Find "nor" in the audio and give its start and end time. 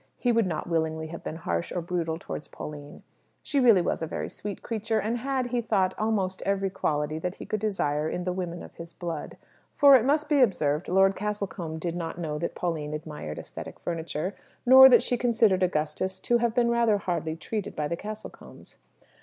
14.65-14.89